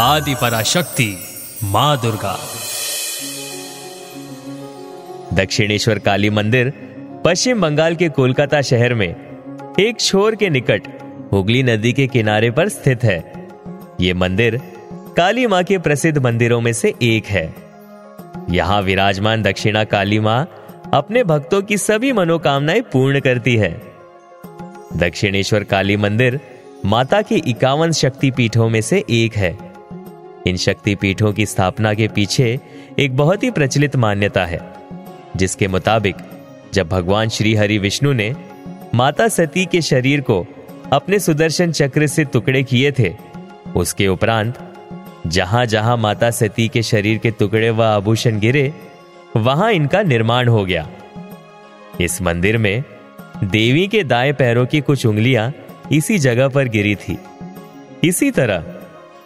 [0.00, 1.18] आदि पराशक्ति
[1.64, 2.38] माँ दुर्गा।
[5.32, 6.72] दक्षिणेश्वर काली मंदिर,
[7.24, 9.14] पश्चिम बंगाल के कोलकाता शहर में,
[9.80, 10.82] एक छोर के निकट,
[11.32, 13.48] हुगली नदी के किनारे पर स्थित है।
[14.00, 14.60] ये मंदिर,
[15.16, 17.54] काली माँ के प्रसिद्ध मंदिरों में से एक है।
[18.50, 20.50] यहाँ विराजमान दक्षिणा काली माँ,
[20.94, 23.82] अपने भक्तों की सभी मनोकामनाएँ पूर्ण करती है।
[24.96, 26.40] दक्षिणेश्वर काली मंदिर,
[26.84, 29.67] माता के इक्यावन शक्ति पीठों में से एक है।
[30.48, 32.58] इन शक्ति पीठों की स्थापना के पीछे
[32.98, 34.60] एक बहुत ही प्रचलित मान्यता है,
[35.36, 36.16] जिसके मुताबिक
[36.74, 38.34] जब भगवान श्री हरि विष्णु ने
[38.94, 40.46] माता सती के शरीर को
[40.92, 43.14] अपने सुदर्शन चक्र से टुकड़े किए थे,
[43.76, 44.58] उसके उपरांत
[45.26, 48.72] जहाँ जहाँ माता सती के शरीर के टुकड़े व आभूषण गिरे,
[49.36, 50.88] वहाँ इनका निर्माण हो गया।
[52.00, 52.82] इस मंदिर में
[53.44, 55.52] देवी के दाएँ पैरों की कुछ उंगलियाँ
[55.92, 57.18] इसी जगह पर गिरी थी।
[58.04, 58.64] इसी तरह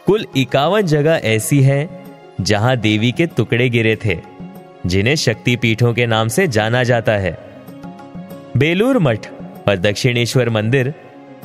[0.07, 2.05] कुल इक्यावन जगह ऐसी है,
[2.41, 4.21] जहाँ देवी के टुकड़े गिरे थे,
[4.87, 7.39] जिन्हें शक्ति पीठों के नाम से जाना जाता है।
[8.57, 9.27] बेलूर मठ
[9.69, 10.95] और दक्षिणेश्वर मंदिर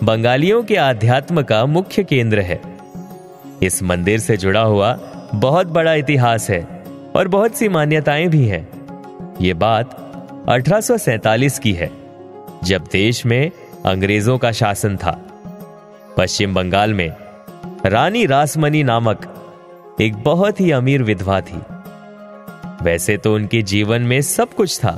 [0.04, 2.62] बंगालियों के आध्यात्म का मुख्य केंद्र है।
[3.64, 4.94] इस मंदिर से जुड़ा हुआ
[5.36, 6.84] बहुत बड़ा इतिहास है
[7.16, 8.68] और बहुत सी मान्यताएँ भी हैं।
[9.42, 9.96] ये बात
[10.50, 11.92] 1847 की है,
[12.64, 13.52] जब देश में
[13.86, 15.24] अंग्रेज़ों का शासन था।
[16.18, 17.12] पश्चिम बंगाल में
[17.88, 19.22] रानी रासमनी नामक
[20.02, 21.60] एक बहुत ही अमीर विधवा थी।
[22.82, 24.92] वैसे तो उनके जीवन में सब कुछ था,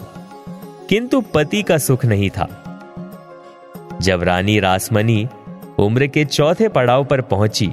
[0.90, 2.48] किंतु पति का सुख नहीं था।
[4.02, 5.28] जब रानी रासमनी
[5.80, 7.72] उम्र के चौथे पड़ाव पर पहुँची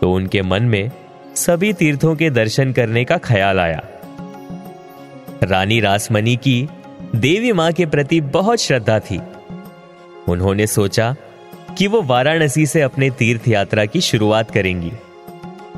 [0.00, 0.90] तो उनके मन में
[1.36, 3.82] सभी तीर्थों के दर्शन करने का ख्याल आया।
[5.42, 6.68] रानी रासमनी की
[7.16, 9.20] देवी माँ के प्रति बहुत श्रद्धा थी।
[10.28, 11.14] उन्होंने सोचा
[11.78, 14.92] कि वो वाराणसी से अपने तीर्थ यात्रा की शुरुआत करेंगी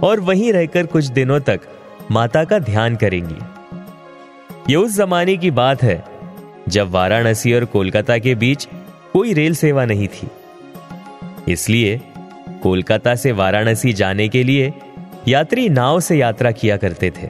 [0.02, 1.60] और वहीं रहकर कुछ दिनों तक
[2.10, 3.36] माता का ध्यान करेंगी।
[4.70, 6.04] ये उस जमाने की बात है,
[6.68, 8.68] जब वाराणसी और कोलकाता के बीच
[9.12, 10.28] कोई रेल सेवा नहीं थी।
[11.52, 12.00] इसलिए
[12.62, 14.72] कोलकाता से वाराणसी जाने के लिए
[15.28, 17.28] यात्री नाव से यात्रा किया करते थे।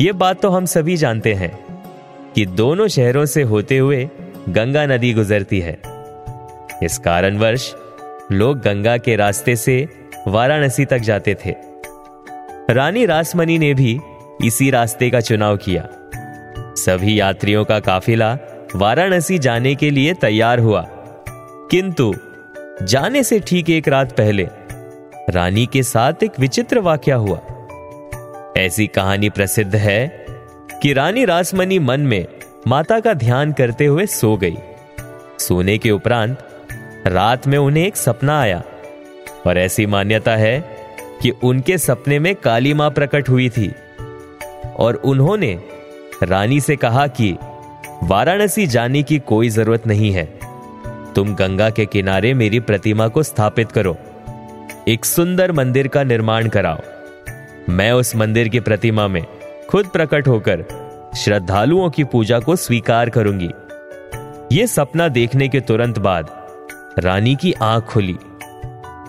[0.00, 1.52] ये बात तो हम सभी जानते हैं
[2.34, 4.08] कि दोनों शहरों से होते हुए
[4.48, 5.95] गंगा नदी गुजरती है।
[6.82, 7.74] इस कारणवश
[8.32, 9.88] लोग गंगा के रास्ते से
[10.28, 11.54] वाराणसी तक जाते थे।
[12.70, 14.00] रानी रासमनी ने भी
[14.44, 15.88] इसी रास्ते का चुनाव किया।
[16.74, 18.38] सभी यात्रियों का काफिला
[18.76, 20.86] वाराणसी जाने के लिए तैयार हुआ।
[21.70, 22.14] किंतु
[22.82, 24.48] जाने से ठीक एक रात पहले
[25.30, 27.40] रानी के साथ एक विचित्र वाक्य हुआ।
[28.56, 30.26] ऐसी कहानी प्रसिद्ध है
[30.82, 32.26] कि रानी रासमनी मन में
[32.66, 34.56] माता का ध्यान करते हुए सो गई।
[35.38, 36.55] सोने के उपरांत
[37.06, 38.62] रात में उन्हें एक सपना आया।
[39.46, 40.76] और ऐसी मान्यता है
[41.22, 43.74] कि उनके सपने में काली माँ प्रकट हुई थी।
[44.76, 45.60] और उन्होंने
[46.22, 47.36] रानी से कहा कि,
[48.02, 50.38] वाराणसी जाने की कोई ज़रूरत नहीं है।
[51.14, 53.96] तुम गंगा के किनारे मेरी प्रतिमा को स्थापित करो।
[54.88, 56.78] एक सुंदर मंदिर का निर्माण कराओ।
[57.68, 59.26] मैं उस मंदिर की प्रतिमा में
[59.70, 60.64] खुद प्रकट होकर
[61.16, 63.50] श्रद्धालुओं की पूजा को स्वीकार करूँगी।
[64.52, 66.45] यह सपना देखने के तुरंत बाद
[66.98, 68.16] रानी की आँख खुली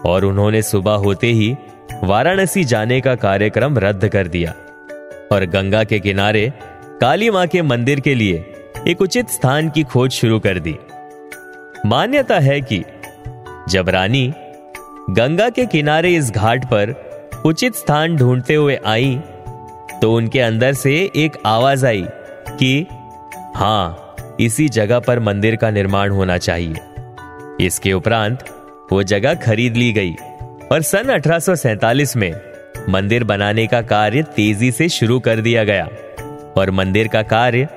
[0.06, 1.58] और उन्होंने सुबह होते ही
[2.04, 4.52] वाराणसी जाने का कार्यक्रम रद्द कर दिया
[5.32, 6.54] और गंगा के किनारे
[7.02, 8.54] काली माँ के मंदिर के लिए
[8.88, 10.76] एक उचित स्थान की खोज शुरू कर दी।
[11.86, 12.84] मान्यता है कि
[13.70, 14.34] जब रानी
[15.10, 16.94] गंगा के किनारे इस घाट पर
[17.46, 19.22] उचित स्थान ढूंढते हुए आई
[20.02, 22.06] तो उनके अंदर से एक आवाज़ आई
[22.50, 22.88] कि
[23.56, 26.76] हाँ, इसी जगह पर मंदिर का निर्माण होना चाहिए।
[27.62, 28.44] इसके उपरांत
[28.92, 30.14] वो जगह खरीद ली गई।
[30.72, 32.42] और सन 1847 में
[32.90, 35.86] मंदिर बनाने का कार्य तेज़ी से शुरू कर दिया गया
[36.58, 37.68] और मंदिर का कार्य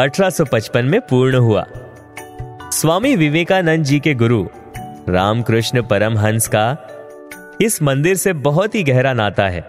[0.00, 1.66] 1855 में पूर्ण हुआ।
[2.72, 4.48] स्वामी विवेकानंद जी के गुरु
[5.08, 6.76] रामकृष्ण परमहंस का
[7.60, 9.64] इस मंदिर से बहुत ही गहरा नाता है।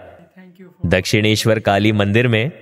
[0.86, 2.52] दक्षिणेश्वर काली मंदिर में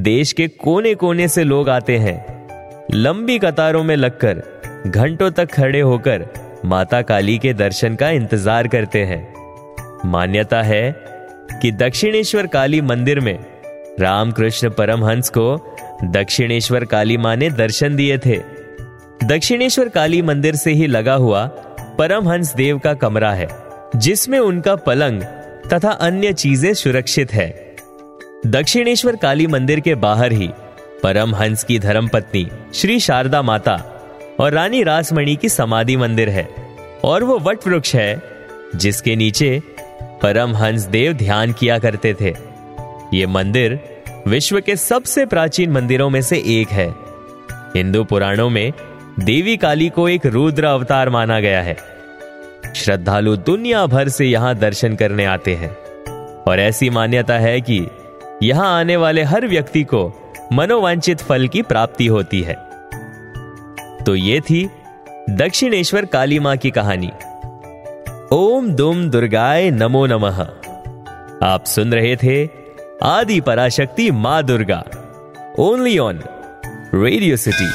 [0.00, 2.46] देश के कोने कोने से लोग आते हैं।
[2.94, 4.42] लंबी कतारों में लगकर
[4.86, 6.28] घंटों तक खड़े होकर
[6.64, 9.22] माता काली के दर्शन का इंतज़ार करते हैं।
[10.06, 10.94] मान्यता है
[11.62, 13.38] कि दक्षिणेश्वर काली मंदिर में
[14.00, 18.38] रामकृष्ण परमहंस को दक्षिणेश्वर काली माँ ने दर्शन दिए थे।
[19.24, 21.46] दक्षिणेश्वर काली मंदिर से ही लगा हुआ
[21.98, 23.48] परमहंस देव का कमरा है,
[23.96, 25.22] जिसमें उनका पलंग
[25.72, 27.48] तथा अन्य चीज़ें सुरक्षित है।
[28.46, 30.50] दक्षिणेश्वर काली मंदिर के बाहर ही
[31.02, 33.76] परमहंस की धर्मपत्नी श्री शारदा माता
[34.40, 36.48] और रानी रासमणि की समाधि मंदिर है,
[37.04, 38.22] और वो वट वृक्ष है,
[38.76, 39.62] जिसके नीचे
[40.22, 42.34] परमहंस देव ध्यान किया करते थे।
[43.14, 43.78] ये मंदिर
[44.28, 46.88] विश्व के सबसे प्राचीन मंदिरों में से एक है।
[47.76, 48.72] हिंदू पुराणों में
[49.20, 51.76] देवी काली को एक रुद्र अवतार माना गया है।
[52.76, 55.70] श्रद्धालु दुनिया भर से यहाँ दर्शन करने आते हैं,
[56.42, 57.86] और ऐसी मान्यता है कि
[58.42, 60.12] यहाँ आने वाले हर व्यक्ति को
[60.52, 62.69] मनोवांछित फल की प्राप्ति होती है।
[64.10, 64.70] तो ये थी
[65.30, 67.10] दक्षिणेश्वर काली माँ की कहानी।
[68.32, 70.40] ओम दुम दुर्गाय नमो नमः।
[71.42, 72.48] आप सुन रहे थे
[73.02, 74.82] आदि पराशक्ति माँ Durga
[75.58, 76.20] only on
[76.94, 77.68] Radio City